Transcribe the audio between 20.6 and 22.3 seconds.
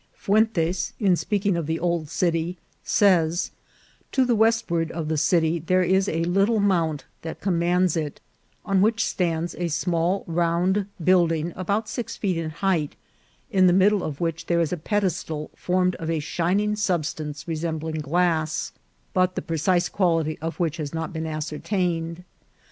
has not been ascertain ed.